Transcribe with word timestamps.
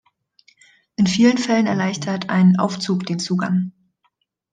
In 0.95 1.05
vielen 1.05 1.37
Fällen 1.37 1.67
erleichtert 1.67 2.27
ein 2.31 2.57
Aufzug 2.57 3.05
den 3.05 3.19
Zugang. 3.19 3.71